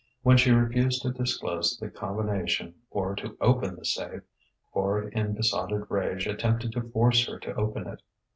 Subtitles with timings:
[0.23, 4.21] When she refused to disclose the combination or to open the safe,
[4.73, 8.01] Quard in besotted rage attempted to force her to open it.